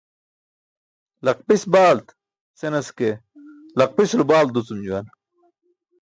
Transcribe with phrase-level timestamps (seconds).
[1.25, 2.07] "laqpis baalt"
[2.59, 3.09] senas ke,
[3.77, 5.05] laqpisulo balt ducum juwan.